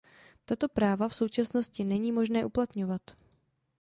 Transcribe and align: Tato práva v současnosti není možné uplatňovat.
Tato 0.45 0.69
práva 0.69 1.09
v 1.09 1.15
současnosti 1.15 1.83
není 1.83 2.11
možné 2.11 2.45
uplatňovat. 2.45 3.01